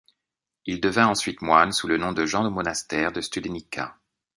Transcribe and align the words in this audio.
Il 0.65 0.81
devint 0.81 1.05
ensuite 1.05 1.43
moine 1.43 1.71
sous 1.71 1.87
le 1.87 1.97
nom 1.99 2.11
de 2.11 2.25
Jean 2.25 2.43
au 2.43 2.49
Monastère 2.49 3.11
de 3.11 3.21
Studenica. 3.21 3.99